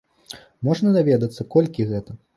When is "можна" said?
0.69-0.95